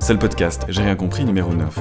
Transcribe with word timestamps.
C'est 0.00 0.14
le 0.14 0.18
podcast 0.18 0.64
J'ai 0.68 0.82
rien 0.82 0.96
compris 0.96 1.24
numéro 1.24 1.52
9. 1.52 1.78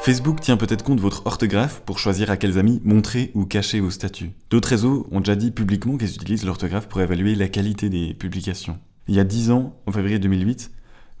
Facebook 0.00 0.40
tient 0.40 0.56
peut-être 0.56 0.82
compte 0.82 0.96
de 0.96 1.02
votre 1.02 1.26
orthographe 1.26 1.82
pour 1.82 1.98
choisir 1.98 2.30
à 2.30 2.38
quels 2.38 2.58
amis 2.58 2.80
montrer 2.82 3.30
ou 3.34 3.44
cacher 3.44 3.78
vos 3.78 3.90
statuts. 3.90 4.30
D'autres 4.50 4.70
réseaux 4.70 5.06
ont 5.12 5.20
déjà 5.20 5.36
dit 5.36 5.50
publiquement 5.50 5.98
qu'ils 5.98 6.14
utilisent 6.14 6.46
l'orthographe 6.46 6.88
pour 6.88 7.02
évaluer 7.02 7.34
la 7.34 7.48
qualité 7.48 7.90
des 7.90 8.14
publications. 8.14 8.78
Il 9.06 9.14
y 9.14 9.20
a 9.20 9.24
10 9.24 9.50
ans, 9.50 9.76
en 9.86 9.92
février 9.92 10.18
2008, 10.18 10.70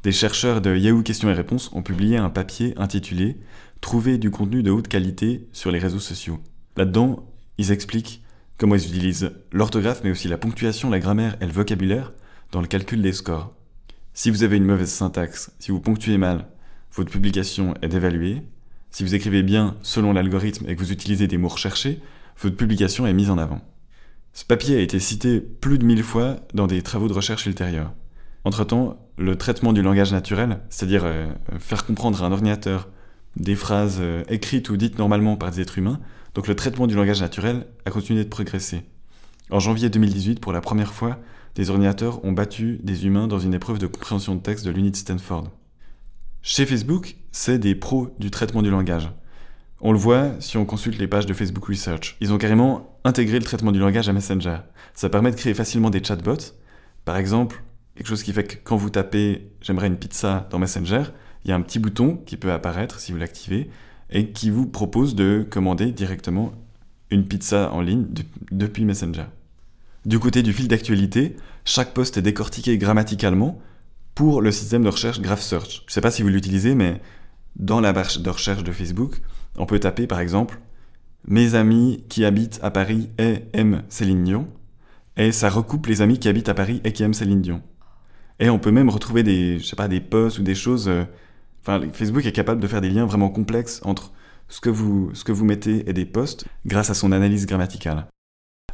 des 0.04 0.12
chercheurs 0.12 0.62
de 0.62 0.74
Yahoo 0.74 1.02
Questions 1.02 1.28
et 1.28 1.34
Réponses 1.34 1.70
ont 1.74 1.82
publié 1.82 2.16
un 2.16 2.30
papier 2.30 2.72
intitulé 2.78 3.36
Trouver 3.82 4.16
du 4.16 4.30
contenu 4.30 4.62
de 4.62 4.70
haute 4.70 4.88
qualité 4.88 5.48
sur 5.52 5.70
les 5.70 5.80
réseaux 5.80 6.00
sociaux. 6.00 6.40
Là-dedans, 6.76 7.26
ils 7.58 7.72
expliquent 7.72 8.22
comment 8.56 8.76
ils 8.76 8.86
utilisent 8.86 9.32
l'orthographe 9.52 10.00
mais 10.02 10.10
aussi 10.10 10.28
la 10.28 10.38
ponctuation, 10.38 10.88
la 10.88 10.98
grammaire 10.98 11.36
et 11.40 11.46
le 11.46 11.52
vocabulaire 11.52 12.12
dans 12.52 12.60
le 12.60 12.68
calcul 12.68 13.02
des 13.02 13.12
scores. 13.12 13.52
Si 14.14 14.30
vous 14.30 14.42
avez 14.42 14.58
une 14.58 14.66
mauvaise 14.66 14.90
syntaxe, 14.90 15.52
si 15.58 15.70
vous 15.70 15.80
ponctuez 15.80 16.18
mal, 16.18 16.46
votre 16.94 17.10
publication 17.10 17.72
est 17.80 17.88
dévaluée. 17.88 18.42
Si 18.90 19.04
vous 19.04 19.14
écrivez 19.14 19.42
bien 19.42 19.76
selon 19.82 20.12
l'algorithme 20.12 20.68
et 20.68 20.76
que 20.76 20.80
vous 20.80 20.92
utilisez 20.92 21.26
des 21.26 21.38
mots 21.38 21.48
recherchés, 21.48 21.98
votre 22.38 22.56
publication 22.56 23.06
est 23.06 23.14
mise 23.14 23.30
en 23.30 23.38
avant. 23.38 23.62
Ce 24.34 24.44
papier 24.44 24.76
a 24.76 24.80
été 24.80 24.98
cité 24.98 25.40
plus 25.40 25.78
de 25.78 25.86
mille 25.86 26.02
fois 26.02 26.36
dans 26.52 26.66
des 26.66 26.82
travaux 26.82 27.08
de 27.08 27.14
recherche 27.14 27.46
ultérieurs. 27.46 27.94
Entre-temps, 28.44 28.98
le 29.16 29.36
traitement 29.36 29.72
du 29.72 29.80
langage 29.80 30.12
naturel, 30.12 30.60
c'est-à-dire 30.68 31.02
euh, 31.04 31.32
faire 31.58 31.86
comprendre 31.86 32.22
à 32.22 32.26
un 32.26 32.32
ordinateur 32.32 32.90
des 33.36 33.54
phrases 33.54 33.98
euh, 34.00 34.24
écrites 34.28 34.68
ou 34.68 34.76
dites 34.76 34.98
normalement 34.98 35.36
par 35.36 35.50
des 35.52 35.62
êtres 35.62 35.78
humains, 35.78 36.00
donc 36.34 36.48
le 36.48 36.54
traitement 36.54 36.86
du 36.86 36.94
langage 36.94 37.22
naturel 37.22 37.66
a 37.86 37.90
continué 37.90 38.24
de 38.24 38.28
progresser. 38.28 38.82
En 39.50 39.58
janvier 39.58 39.88
2018, 39.88 40.38
pour 40.40 40.52
la 40.52 40.60
première 40.60 40.92
fois, 40.92 41.18
des 41.54 41.70
ordinateurs 41.70 42.24
ont 42.24 42.32
battu 42.32 42.80
des 42.82 43.06
humains 43.06 43.26
dans 43.26 43.38
une 43.38 43.54
épreuve 43.54 43.78
de 43.78 43.86
compréhension 43.86 44.34
de 44.34 44.40
texte 44.40 44.64
de 44.64 44.70
l'unité 44.70 44.98
Stanford. 44.98 45.50
Chez 46.40 46.66
Facebook, 46.66 47.16
c'est 47.30 47.58
des 47.58 47.74
pros 47.74 48.14
du 48.18 48.30
traitement 48.30 48.62
du 48.62 48.70
langage. 48.70 49.10
On 49.80 49.92
le 49.92 49.98
voit 49.98 50.30
si 50.40 50.56
on 50.56 50.64
consulte 50.64 50.98
les 50.98 51.08
pages 51.08 51.26
de 51.26 51.34
Facebook 51.34 51.64
Research. 51.66 52.16
Ils 52.20 52.32
ont 52.32 52.38
carrément 52.38 52.98
intégré 53.04 53.38
le 53.38 53.44
traitement 53.44 53.72
du 53.72 53.78
langage 53.78 54.08
à 54.08 54.12
Messenger. 54.12 54.58
Ça 54.94 55.08
permet 55.08 55.30
de 55.30 55.36
créer 55.36 55.54
facilement 55.54 55.90
des 55.90 56.02
chatbots. 56.02 56.54
Par 57.04 57.16
exemple, 57.16 57.62
quelque 57.96 58.06
chose 58.06 58.22
qui 58.22 58.32
fait 58.32 58.44
que 58.44 58.56
quand 58.62 58.76
vous 58.76 58.90
tapez 58.90 59.50
j'aimerais 59.60 59.88
une 59.88 59.96
pizza 59.96 60.46
dans 60.50 60.58
Messenger, 60.58 61.04
il 61.44 61.50
y 61.50 61.52
a 61.52 61.56
un 61.56 61.60
petit 61.62 61.78
bouton 61.78 62.16
qui 62.26 62.36
peut 62.36 62.52
apparaître 62.52 63.00
si 63.00 63.12
vous 63.12 63.18
l'activez 63.18 63.70
et 64.10 64.30
qui 64.30 64.50
vous 64.50 64.66
propose 64.66 65.14
de 65.14 65.46
commander 65.48 65.90
directement 65.90 66.52
une 67.10 67.26
pizza 67.26 67.72
en 67.72 67.80
ligne 67.80 68.06
depuis 68.50 68.84
Messenger. 68.84 69.26
Du 70.04 70.18
côté 70.18 70.42
du 70.42 70.52
fil 70.52 70.66
d'actualité, 70.66 71.36
chaque 71.64 71.94
poste 71.94 72.16
est 72.16 72.22
décortiqué 72.22 72.76
grammaticalement 72.76 73.60
pour 74.16 74.42
le 74.42 74.50
système 74.50 74.82
de 74.82 74.88
recherche 74.88 75.20
Graph 75.20 75.42
Search. 75.42 75.82
Je 75.82 75.86
ne 75.86 75.90
sais 75.90 76.00
pas 76.00 76.10
si 76.10 76.22
vous 76.22 76.28
l'utilisez, 76.28 76.74
mais 76.74 77.00
dans 77.54 77.80
la 77.80 77.92
barre 77.92 78.18
de 78.18 78.30
recherche 78.30 78.64
de 78.64 78.72
Facebook, 78.72 79.20
on 79.56 79.66
peut 79.66 79.78
taper 79.78 80.08
par 80.08 80.18
exemple 80.18 80.60
Mes 81.28 81.54
amis 81.54 82.04
qui 82.08 82.24
habitent 82.24 82.58
à 82.62 82.72
Paris 82.72 83.10
et 83.18 83.44
aiment 83.52 83.84
Céline 83.88 84.24
Dion, 84.24 84.48
et 85.16 85.30
ça 85.30 85.48
recoupe 85.48 85.86
les 85.86 86.02
amis 86.02 86.18
qui 86.18 86.28
habitent 86.28 86.48
à 86.48 86.54
Paris 86.54 86.80
et 86.82 86.92
qui 86.92 87.04
aiment 87.04 87.14
Céline 87.14 87.42
Dion. 87.42 87.62
Et 88.40 88.50
on 88.50 88.58
peut 88.58 88.72
même 88.72 88.90
retrouver 88.90 89.22
des, 89.22 89.60
je 89.60 89.66
sais 89.66 89.76
pas, 89.76 89.86
des 89.86 90.00
posts 90.00 90.40
ou 90.40 90.42
des 90.42 90.56
choses. 90.56 90.88
Euh, 90.88 91.04
enfin, 91.60 91.80
Facebook 91.92 92.26
est 92.26 92.32
capable 92.32 92.60
de 92.60 92.66
faire 92.66 92.80
des 92.80 92.90
liens 92.90 93.06
vraiment 93.06 93.28
complexes 93.28 93.80
entre 93.84 94.12
ce 94.48 94.60
que 94.60 94.70
vous, 94.70 95.10
ce 95.14 95.22
que 95.22 95.30
vous 95.30 95.44
mettez 95.44 95.88
et 95.88 95.92
des 95.92 96.06
posts 96.06 96.44
grâce 96.66 96.90
à 96.90 96.94
son 96.94 97.12
analyse 97.12 97.46
grammaticale. 97.46 98.08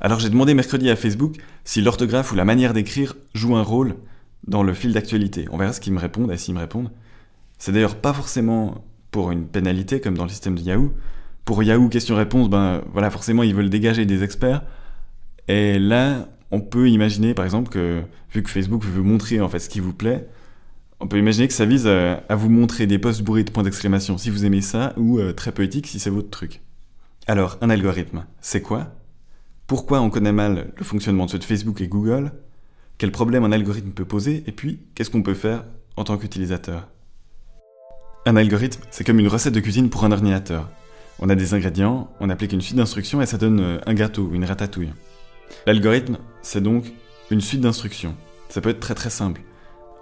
Alors 0.00 0.20
j'ai 0.20 0.30
demandé 0.30 0.54
mercredi 0.54 0.90
à 0.90 0.96
Facebook 0.96 1.36
si 1.64 1.80
l'orthographe 1.80 2.32
ou 2.32 2.36
la 2.36 2.44
manière 2.44 2.72
d'écrire 2.72 3.16
joue 3.34 3.56
un 3.56 3.62
rôle 3.62 3.96
dans 4.46 4.62
le 4.62 4.72
fil 4.74 4.92
d'actualité. 4.92 5.46
On 5.50 5.56
verra 5.56 5.72
ce 5.72 5.80
qu'ils 5.80 5.92
me 5.92 5.98
répondent 5.98 6.30
et 6.30 6.36
s'ils 6.36 6.54
me 6.54 6.60
répondent. 6.60 6.90
C'est 7.58 7.72
d'ailleurs 7.72 7.96
pas 7.96 8.12
forcément 8.12 8.84
pour 9.10 9.32
une 9.32 9.46
pénalité 9.46 10.00
comme 10.00 10.16
dans 10.16 10.24
le 10.24 10.30
système 10.30 10.54
de 10.54 10.60
Yahoo. 10.60 10.92
Pour 11.44 11.62
Yahoo 11.62 11.88
question-réponse, 11.88 12.48
ben 12.48 12.82
voilà, 12.92 13.10
forcément 13.10 13.42
ils 13.42 13.54
veulent 13.54 13.70
dégager 13.70 14.06
des 14.06 14.22
experts. 14.22 14.62
Et 15.48 15.78
là, 15.78 16.28
on 16.50 16.60
peut 16.60 16.88
imaginer 16.88 17.34
par 17.34 17.44
exemple 17.44 17.70
que 17.70 18.02
vu 18.32 18.42
que 18.42 18.50
Facebook 18.50 18.84
veut 18.84 19.02
montrer 19.02 19.40
en 19.40 19.48
fait 19.48 19.58
ce 19.58 19.68
qui 19.68 19.80
vous 19.80 19.92
plaît, 19.92 20.28
on 21.00 21.08
peut 21.08 21.18
imaginer 21.18 21.48
que 21.48 21.54
ça 21.54 21.64
vise 21.64 21.86
à, 21.86 22.22
vous 22.34 22.50
montrer 22.50 22.86
des 22.86 22.98
posts 22.98 23.22
bourrés 23.22 23.44
de 23.44 23.50
points 23.50 23.62
d'exclamation 23.62 24.18
si 24.18 24.30
vous 24.30 24.44
aimez 24.44 24.60
ça 24.60 24.94
ou 24.96 25.18
euh, 25.18 25.32
très 25.32 25.52
poétique 25.52 25.86
si 25.86 25.98
c'est 25.98 26.10
votre 26.10 26.30
truc. 26.30 26.60
Alors, 27.26 27.58
un 27.60 27.70
algorithme, 27.70 28.24
c'est 28.40 28.62
quoi? 28.62 28.94
Pourquoi 29.68 30.00
on 30.00 30.08
connaît 30.08 30.32
mal 30.32 30.72
le 30.74 30.84
fonctionnement 30.84 31.26
de 31.26 31.30
ceux 31.30 31.38
de 31.38 31.44
Facebook 31.44 31.82
et 31.82 31.88
Google, 31.88 32.32
quels 32.96 33.12
problèmes 33.12 33.44
un 33.44 33.52
algorithme 33.52 33.90
peut 33.90 34.06
poser, 34.06 34.42
et 34.46 34.52
puis 34.52 34.80
qu'est-ce 34.94 35.10
qu'on 35.10 35.22
peut 35.22 35.34
faire 35.34 35.62
en 35.96 36.04
tant 36.04 36.16
qu'utilisateur? 36.16 36.88
Un 38.24 38.36
algorithme, 38.36 38.80
c'est 38.90 39.04
comme 39.04 39.20
une 39.20 39.28
recette 39.28 39.52
de 39.52 39.60
cuisine 39.60 39.90
pour 39.90 40.04
un 40.04 40.10
ordinateur. 40.10 40.70
On 41.18 41.28
a 41.28 41.34
des 41.34 41.52
ingrédients, 41.52 42.08
on 42.18 42.30
applique 42.30 42.52
une 42.52 42.62
suite 42.62 42.78
d'instructions 42.78 43.20
et 43.20 43.26
ça 43.26 43.36
donne 43.36 43.60
euh, 43.60 43.78
un 43.84 43.92
gâteau, 43.92 44.30
une 44.32 44.44
ratatouille. 44.44 44.92
L'algorithme, 45.66 46.16
c'est 46.40 46.62
donc 46.62 46.90
une 47.30 47.42
suite 47.42 47.60
d'instructions. 47.60 48.14
Ça 48.48 48.62
peut 48.62 48.70
être 48.70 48.80
très 48.80 48.94
très 48.94 49.10
simple. 49.10 49.42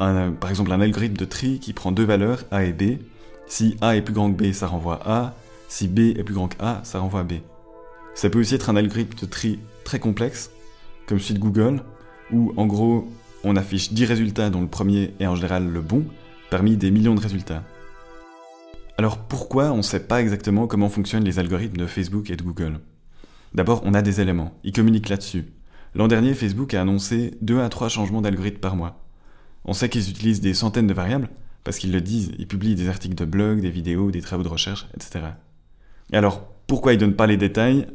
Euh, 0.01 0.31
par 0.31 0.51
exemple, 0.51 0.71
un 0.71 0.81
algorithme 0.81 1.17
de 1.17 1.25
tri 1.25 1.59
qui 1.59 1.73
prend 1.73 1.91
deux 1.91 2.05
valeurs, 2.05 2.45
A 2.53 2.65
et 2.65 2.73
B. 2.73 2.99
Si 3.49 3.77
A 3.81 3.97
est 3.97 4.03
plus 4.03 4.15
grand 4.15 4.33
que 4.33 4.41
B, 4.41 4.53
ça 4.53 4.69
renvoie 4.69 5.01
A. 5.05 5.35
Si 5.69 5.89
B 5.89 6.17
est 6.17 6.25
plus 6.25 6.35
grand 6.35 6.47
que 6.47 6.63
A, 6.63 6.83
ça 6.85 7.01
renvoie 7.01 7.25
B. 7.25 7.35
Ça 8.17 8.31
peut 8.31 8.41
aussi 8.41 8.55
être 8.55 8.71
un 8.71 8.77
algorithme 8.77 9.19
de 9.21 9.27
tri 9.27 9.59
très 9.85 9.99
complexe, 9.99 10.51
comme 11.07 11.21
celui 11.21 11.35
de 11.35 11.39
Google, 11.39 11.83
où 12.33 12.55
en 12.57 12.67
gros 12.67 13.07
on 13.45 13.57
affiche 13.57 13.93
10 13.93 14.07
résultats 14.07 14.49
dont 14.49 14.63
le 14.63 14.69
premier 14.69 15.13
est 15.21 15.27
en 15.27 15.37
général 15.37 15.69
le 15.69 15.83
bon, 15.83 16.03
parmi 16.49 16.79
des 16.79 16.91
millions 16.91 17.15
de 17.15 17.21
résultats. 17.21 17.63
Alors 18.97 19.19
pourquoi 19.19 19.71
on 19.71 19.77
ne 19.77 19.83
sait 19.83 20.01
pas 20.01 20.23
exactement 20.23 20.67
comment 20.67 20.89
fonctionnent 20.89 21.25
les 21.25 21.39
algorithmes 21.39 21.77
de 21.77 21.87
Facebook 21.87 22.31
et 22.31 22.37
de 22.37 22.43
Google? 22.43 22.81
D'abord, 23.53 23.83
on 23.85 23.93
a 23.93 24.01
des 24.01 24.23
éléments, 24.23 24.59
ils 24.65 24.73
communiquent 24.73 25.11
là-dessus. 25.11 25.45
L'an 25.95 26.09
dernier, 26.09 26.33
Facebook 26.33 26.73
a 26.73 26.81
annoncé 26.81 27.35
2 27.43 27.61
à 27.61 27.69
3 27.69 27.91
changements 27.91 28.23
d'algorithme 28.23 28.61
par 28.61 28.77
mois. 28.77 29.05
On 29.67 29.75
sait 29.75 29.91
qu'ils 29.91 30.09
utilisent 30.09 30.41
des 30.41 30.55
centaines 30.55 30.87
de 30.87 30.95
variables, 30.95 31.29
parce 31.65 31.77
qu'ils 31.77 31.93
le 31.93 32.01
disent, 32.01 32.33
ils 32.39 32.49
publient 32.49 32.77
des 32.77 32.89
articles 32.89 33.15
de 33.15 33.27
blog, 33.27 33.61
des 33.61 33.71
vidéos, 33.71 34.11
des 34.11 34.23
travaux 34.23 34.43
de 34.43 34.49
recherche, 34.49 34.87
etc. 34.95 35.27
alors, 36.15 36.51
pourquoi 36.67 36.95
ils 36.95 36.99
donnent 36.99 37.15
pas 37.15 37.27
les 37.27 37.37
détails? 37.37 37.87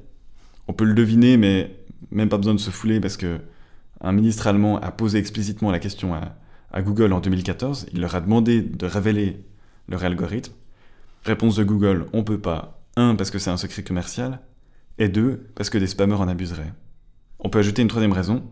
On 0.68 0.74
peut 0.74 0.86
le 0.86 0.94
deviner, 0.94 1.38
mais 1.38 1.76
même 2.12 2.30
pas 2.30 2.38
besoin 2.38 2.54
de 2.54 2.60
se 2.60 2.70
fouler 2.70 3.00
parce 3.00 3.18
que 3.18 3.40
un 4.02 4.12
ministre 4.12 4.48
allemand 4.48 4.80
a 4.80 4.92
posé 4.92 5.20
explicitement 5.20 5.72
la 5.72 5.80
question 5.80 6.14
à, 6.14 6.82
Google 6.82 7.14
en 7.14 7.20
2014. 7.20 7.88
Il 7.94 8.02
leur 8.02 8.16
a 8.16 8.22
demandé 8.22 8.62
de 8.62 8.86
révéler 8.86 9.44
leur 9.90 10.04
algorithme. 10.04 10.54
Réponse 11.24 11.58
de 11.58 11.64
Google, 11.64 12.08
on 12.14 12.24
peut 12.24 12.40
pas. 12.40 12.82
Un, 12.96 13.16
parce 13.16 13.30
que 13.30 13.40
c'est 13.40 13.50
un 13.50 13.58
secret 13.58 13.84
commercial. 13.84 14.40
Et 14.98 15.10
deux, 15.10 15.48
parce 15.56 15.70
que 15.70 15.78
des 15.78 15.88
spammers 15.88 16.16
en 16.16 16.28
abuseraient. 16.28 16.74
On 17.40 17.50
peut 17.50 17.60
ajouter 17.60 17.82
une 17.82 17.88
troisième 17.88 18.14
raison. 18.14 18.44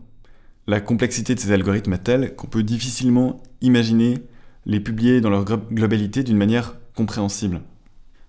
La 0.66 0.80
complexité 0.80 1.34
de 1.34 1.40
ces 1.40 1.52
algorithmes 1.52 1.94
est 1.94 2.04
telle 2.04 2.36
qu'on 2.36 2.46
peut 2.46 2.62
difficilement 2.62 3.42
imaginer 3.60 4.18
les 4.66 4.80
publier 4.80 5.20
dans 5.20 5.30
leur 5.30 5.44
globalité 5.44 6.22
d'une 6.22 6.36
manière 6.36 6.76
compréhensible. 6.94 7.62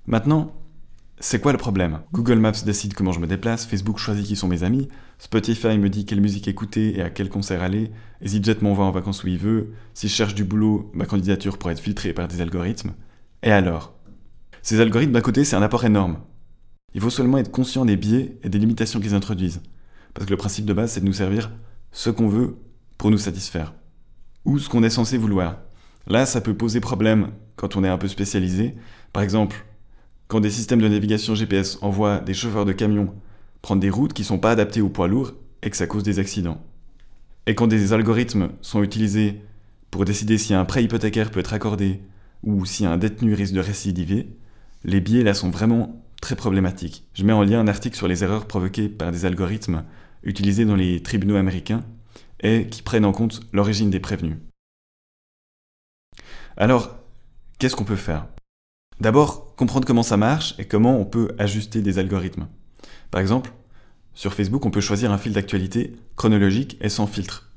Maintenant, 0.07 0.53
c'est 1.23 1.39
quoi 1.39 1.51
le 1.51 1.59
problème? 1.59 1.99
Google 2.11 2.39
Maps 2.39 2.63
décide 2.65 2.95
comment 2.95 3.11
je 3.11 3.19
me 3.19 3.27
déplace, 3.27 3.67
Facebook 3.67 3.99
choisit 3.99 4.25
qui 4.25 4.35
sont 4.35 4.47
mes 4.47 4.63
amis, 4.63 4.87
Spotify 5.19 5.77
me 5.77 5.87
dit 5.87 6.05
quelle 6.05 6.19
musique 6.19 6.47
écouter 6.47 6.97
et 6.97 7.03
à 7.03 7.11
quel 7.11 7.29
concert 7.29 7.61
aller, 7.61 7.91
EasyJet 8.23 8.57
m'envoie 8.61 8.85
en 8.85 8.91
vacances 8.91 9.23
où 9.23 9.27
il 9.27 9.37
veut, 9.37 9.71
si 9.93 10.07
je 10.07 10.13
cherche 10.13 10.33
du 10.33 10.43
boulot, 10.43 10.89
ma 10.95 11.05
candidature 11.05 11.59
pourrait 11.59 11.73
être 11.73 11.79
filtrée 11.79 12.13
par 12.13 12.27
des 12.27 12.41
algorithmes. 12.41 12.93
Et 13.43 13.51
alors? 13.51 13.93
Ces 14.63 14.79
algorithmes 14.79 15.11
d'un 15.11 15.21
côté, 15.21 15.43
c'est 15.43 15.55
un 15.55 15.61
apport 15.61 15.85
énorme. 15.85 16.17
Il 16.95 17.01
faut 17.01 17.11
seulement 17.11 17.37
être 17.37 17.51
conscient 17.51 17.85
des 17.85 17.97
biais 17.97 18.37
et 18.43 18.49
des 18.49 18.59
limitations 18.59 18.99
qu'ils 18.99 19.13
introduisent. 19.13 19.61
Parce 20.15 20.25
que 20.25 20.31
le 20.31 20.37
principe 20.37 20.65
de 20.65 20.73
base, 20.73 20.91
c'est 20.91 21.01
de 21.01 21.05
nous 21.05 21.13
servir 21.13 21.51
ce 21.91 22.09
qu'on 22.09 22.27
veut 22.27 22.57
pour 22.97 23.11
nous 23.11 23.19
satisfaire. 23.19 23.75
Ou 24.43 24.57
ce 24.57 24.69
qu'on 24.69 24.83
est 24.83 24.89
censé 24.89 25.17
vouloir. 25.17 25.57
Là, 26.07 26.25
ça 26.25 26.41
peut 26.41 26.55
poser 26.55 26.79
problème 26.79 27.29
quand 27.55 27.75
on 27.75 27.83
est 27.83 27.89
un 27.89 27.97
peu 27.99 28.07
spécialisé. 28.07 28.75
Par 29.13 29.21
exemple, 29.23 29.65
quand 30.31 30.39
des 30.39 30.49
systèmes 30.49 30.81
de 30.81 30.87
navigation 30.87 31.35
GPS 31.35 31.77
envoient 31.81 32.19
des 32.19 32.33
chauffeurs 32.33 32.63
de 32.63 32.71
camions 32.71 33.13
prendre 33.61 33.81
des 33.81 33.89
routes 33.89 34.13
qui 34.13 34.21
ne 34.21 34.27
sont 34.27 34.39
pas 34.39 34.51
adaptées 34.51 34.79
aux 34.79 34.87
poids 34.87 35.09
lourds 35.09 35.33
et 35.61 35.69
que 35.69 35.75
ça 35.75 35.87
cause 35.87 36.03
des 36.03 36.19
accidents? 36.19 36.63
Et 37.47 37.53
quand 37.53 37.67
des 37.67 37.91
algorithmes 37.91 38.47
sont 38.61 38.81
utilisés 38.81 39.41
pour 39.89 40.05
décider 40.05 40.37
si 40.37 40.53
un 40.53 40.63
prêt 40.63 40.85
hypothécaire 40.85 41.31
peut 41.31 41.41
être 41.41 41.51
accordé 41.51 41.99
ou 42.43 42.65
si 42.65 42.85
un 42.85 42.95
détenu 42.95 43.33
risque 43.33 43.53
de 43.53 43.59
récidiver, 43.59 44.29
les 44.85 45.01
biais 45.01 45.23
là 45.23 45.33
sont 45.33 45.49
vraiment 45.49 46.01
très 46.21 46.37
problématiques. 46.37 47.03
Je 47.13 47.25
mets 47.25 47.33
en 47.33 47.43
lien 47.43 47.59
un 47.59 47.67
article 47.67 47.97
sur 47.97 48.07
les 48.07 48.23
erreurs 48.23 48.47
provoquées 48.47 48.87
par 48.87 49.11
des 49.11 49.25
algorithmes 49.25 49.83
utilisés 50.23 50.63
dans 50.63 50.77
les 50.77 51.03
tribunaux 51.03 51.35
américains 51.35 51.83
et 52.39 52.67
qui 52.67 52.83
prennent 52.83 53.03
en 53.03 53.11
compte 53.11 53.41
l'origine 53.51 53.89
des 53.89 53.99
prévenus. 53.99 54.37
Alors, 56.55 56.95
qu'est-ce 57.59 57.75
qu'on 57.75 57.83
peut 57.83 57.97
faire? 57.97 58.27
D'abord, 59.01 59.50
comprendre 59.61 59.85
comment 59.85 60.01
ça 60.01 60.17
marche 60.17 60.55
et 60.57 60.65
comment 60.65 60.99
on 60.99 61.05
peut 61.05 61.35
ajuster 61.37 61.83
des 61.83 61.99
algorithmes. 61.99 62.47
Par 63.11 63.21
exemple, 63.21 63.51
sur 64.15 64.33
Facebook, 64.33 64.65
on 64.65 64.71
peut 64.71 64.81
choisir 64.81 65.11
un 65.11 65.19
fil 65.19 65.33
d'actualité 65.33 65.93
chronologique 66.15 66.79
et 66.81 66.89
sans 66.89 67.05
filtre. 67.05 67.51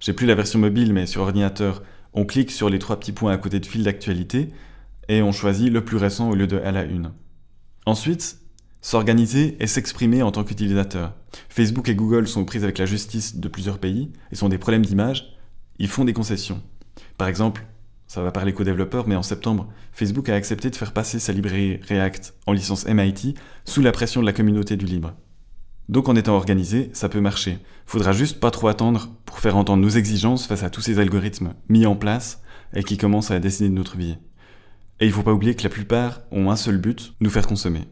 J'ai 0.00 0.14
plus 0.14 0.26
la 0.26 0.36
version 0.36 0.58
mobile, 0.58 0.94
mais 0.94 1.04
sur 1.04 1.20
ordinateur 1.20 1.82
On 2.14 2.24
clique 2.24 2.50
sur 2.50 2.70
les 2.70 2.78
trois 2.78 2.98
petits 2.98 3.12
points 3.12 3.30
à 3.30 3.36
côté 3.36 3.60
de 3.60 3.66
fil 3.66 3.82
d'actualité 3.82 4.52
et 5.08 5.20
on 5.20 5.32
choisit 5.32 5.70
le 5.70 5.84
plus 5.84 5.98
récent 5.98 6.30
au 6.30 6.34
lieu 6.34 6.46
de 6.46 6.56
à 6.56 6.72
la 6.72 6.84
une. 6.84 7.12
Ensuite, 7.84 8.38
s'organiser 8.80 9.58
et 9.60 9.66
s'exprimer 9.66 10.22
en 10.22 10.30
tant 10.30 10.44
qu'utilisateur. 10.44 11.12
Facebook 11.50 11.90
et 11.90 11.94
Google 11.94 12.26
sont 12.26 12.40
aux 12.40 12.46
prises 12.46 12.64
avec 12.64 12.78
la 12.78 12.86
justice 12.86 13.36
de 13.36 13.48
plusieurs 13.48 13.80
pays 13.80 14.10
et 14.32 14.34
sont 14.34 14.48
des 14.48 14.56
problèmes 14.56 14.86
d'image. 14.86 15.36
Ils 15.78 15.88
font 15.88 16.06
des 16.06 16.14
concessions. 16.14 16.62
Par 17.18 17.28
exemple, 17.28 17.66
ça 18.14 18.22
va 18.22 18.30
parler 18.30 18.52
qu'aux 18.52 18.62
développeurs, 18.62 19.08
mais 19.08 19.16
en 19.16 19.24
septembre, 19.24 19.66
Facebook 19.92 20.28
a 20.28 20.36
accepté 20.36 20.70
de 20.70 20.76
faire 20.76 20.92
passer 20.92 21.18
sa 21.18 21.32
librairie 21.32 21.80
React 21.88 22.34
en 22.46 22.52
licence 22.52 22.86
MIT 22.86 23.34
sous 23.64 23.82
la 23.82 23.90
pression 23.90 24.20
de 24.20 24.26
la 24.26 24.32
communauté 24.32 24.76
du 24.76 24.84
libre. 24.86 25.14
Donc 25.88 26.08
en 26.08 26.14
étant 26.14 26.36
organisé, 26.36 26.90
ça 26.92 27.08
peut 27.08 27.20
marcher. 27.20 27.58
Faudra 27.86 28.12
juste 28.12 28.38
pas 28.38 28.52
trop 28.52 28.68
attendre 28.68 29.10
pour 29.24 29.40
faire 29.40 29.56
entendre 29.56 29.82
nos 29.82 29.88
exigences 29.88 30.46
face 30.46 30.62
à 30.62 30.70
tous 30.70 30.80
ces 30.80 31.00
algorithmes 31.00 31.54
mis 31.68 31.86
en 31.86 31.96
place 31.96 32.40
et 32.72 32.84
qui 32.84 32.98
commencent 32.98 33.32
à 33.32 33.40
décider 33.40 33.68
de 33.68 33.74
notre 33.74 33.96
vie. 33.96 34.16
Et 35.00 35.06
il 35.06 35.12
faut 35.12 35.24
pas 35.24 35.32
oublier 35.32 35.56
que 35.56 35.64
la 35.64 35.68
plupart 35.68 36.20
ont 36.30 36.52
un 36.52 36.56
seul 36.56 36.78
but, 36.78 37.14
nous 37.18 37.30
faire 37.30 37.48
consommer. 37.48 37.88